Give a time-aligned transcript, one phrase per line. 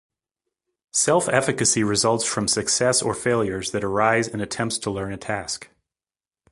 [0.93, 5.69] Self-efficacy results from success or failures that arise in attempts to learn a task.